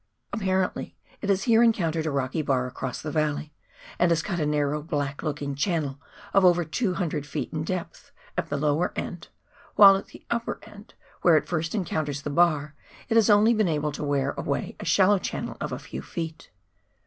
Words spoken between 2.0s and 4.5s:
a rocky bar across the valley, and has cut a